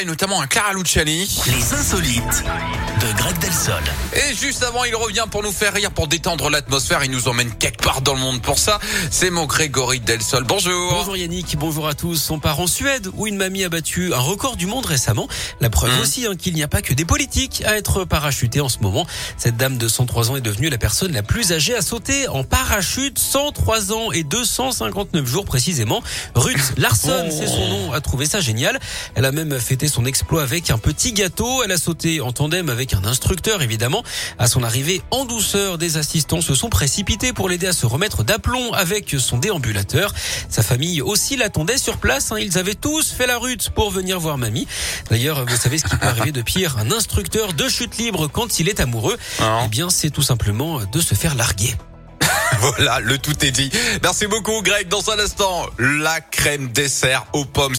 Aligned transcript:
et 0.00 0.04
notamment 0.04 0.40
un 0.40 0.46
Clara 0.46 0.72
Luciani. 0.74 1.28
Les 1.46 1.74
insolites 1.74 2.44
de 3.00 3.18
Greg 3.18 3.38
Delsol. 3.38 3.82
Et 4.14 4.34
juste 4.34 4.62
avant, 4.62 4.84
il 4.84 4.94
revient 4.94 5.24
pour 5.30 5.42
nous 5.42 5.52
faire 5.52 5.72
rire, 5.72 5.90
pour 5.90 6.06
détendre 6.08 6.50
l'atmosphère. 6.50 7.04
Il 7.04 7.10
nous 7.10 7.28
emmène 7.28 7.50
quelque 7.54 7.82
part 7.82 8.02
dans 8.02 8.14
le 8.14 8.20
monde 8.20 8.42
pour 8.42 8.58
ça. 8.58 8.78
C'est 9.10 9.30
mon 9.30 9.46
Grégory 9.46 10.00
Delsol. 10.00 10.44
Bonjour. 10.44 10.92
Bonjour 10.92 11.16
Yannick, 11.16 11.56
bonjour 11.56 11.88
à 11.88 11.94
tous. 11.94 12.30
On 12.30 12.38
part 12.38 12.60
en 12.60 12.66
Suède 12.66 13.08
où 13.14 13.26
une 13.26 13.36
mamie 13.36 13.64
a 13.64 13.68
battu 13.68 14.12
un 14.12 14.18
record 14.18 14.56
du 14.56 14.66
monde 14.66 14.86
récemment. 14.86 15.28
La 15.60 15.70
preuve 15.70 15.86
Mmh. 15.96 16.00
aussi 16.00 16.26
hein, 16.26 16.34
qu'il 16.36 16.54
n'y 16.54 16.62
a 16.62 16.68
pas 16.68 16.82
que 16.82 16.92
des 16.94 17.04
politiques 17.04 17.62
à 17.64 17.76
être 17.76 18.04
parachutés 18.04 18.60
en 18.60 18.68
ce 18.68 18.78
moment. 18.80 19.06
Cette 19.38 19.56
dame 19.56 19.78
de 19.78 19.88
103 19.88 20.30
ans 20.30 20.36
est 20.36 20.40
devenue 20.40 20.68
la 20.68 20.78
personne 20.78 21.12
la 21.12 21.22
plus 21.22 21.52
âgée 21.52 21.76
à 21.76 21.80
sauter 21.82 22.28
en 22.28 22.44
parachute. 22.44 23.18
103 23.18 23.92
ans 23.92 24.12
et 24.12 24.24
259 24.24 25.24
jours 25.26 25.44
précisément. 25.44 26.02
Ruth 26.34 26.74
Larson, 26.76 27.28
c'est 27.30 27.46
son 27.46 27.68
nom, 27.68 27.92
a 27.92 28.00
trouvé 28.00 28.26
ça 28.26 28.40
génial. 28.40 28.78
Elle 29.14 29.24
a 29.24 29.32
même 29.32 29.58
fêté 29.60 29.85
son 29.88 30.04
exploit 30.04 30.42
avec 30.42 30.70
un 30.70 30.78
petit 30.78 31.12
gâteau. 31.12 31.62
Elle 31.64 31.72
a 31.72 31.78
sauté 31.78 32.20
en 32.20 32.32
tandem 32.32 32.68
avec 32.68 32.94
un 32.94 33.04
instructeur 33.04 33.62
évidemment. 33.62 34.02
À 34.38 34.46
son 34.48 34.62
arrivée 34.62 35.02
en 35.10 35.24
douceur, 35.24 35.78
des 35.78 35.96
assistants 35.96 36.40
se 36.40 36.54
sont 36.54 36.68
précipités 36.68 37.32
pour 37.32 37.48
l'aider 37.48 37.66
à 37.66 37.72
se 37.72 37.86
remettre 37.86 38.24
d'aplomb 38.24 38.72
avec 38.72 39.14
son 39.18 39.38
déambulateur. 39.38 40.12
Sa 40.48 40.62
famille 40.62 41.00
aussi 41.02 41.36
l'attendait 41.36 41.78
sur 41.78 41.98
place. 41.98 42.32
hein. 42.32 42.38
Ils 42.38 42.58
avaient 42.58 42.74
tous 42.74 43.10
fait 43.10 43.26
la 43.26 43.38
rute 43.38 43.70
pour 43.70 43.90
venir 43.90 44.18
voir 44.20 44.38
mamie. 44.38 44.66
D'ailleurs, 45.10 45.44
vous 45.46 45.56
savez 45.56 45.78
ce 45.78 45.84
qui 45.84 45.96
peut 45.96 46.06
arriver 46.06 46.32
de 46.32 46.42
pire? 46.42 46.76
Un 46.78 46.90
instructeur 46.90 47.52
de 47.52 47.68
chute 47.68 47.96
libre 47.98 48.28
quand 48.28 48.58
il 48.60 48.68
est 48.68 48.80
amoureux, 48.80 49.16
Non. 49.40 49.62
eh 49.64 49.68
bien, 49.68 49.90
c'est 49.90 50.10
tout 50.10 50.22
simplement 50.22 50.80
de 50.84 51.00
se 51.00 51.14
faire 51.14 51.34
larguer. 51.34 51.74
Voilà, 52.60 53.00
le 53.00 53.18
tout 53.18 53.44
est 53.44 53.50
dit. 53.50 53.70
Merci 54.02 54.26
beaucoup, 54.28 54.62
Greg. 54.62 54.88
Dans 54.88 55.10
un 55.10 55.18
instant, 55.18 55.66
la 55.78 56.20
crème 56.20 56.68
dessert 56.68 57.26
aux 57.32 57.44
pommes. 57.44 57.74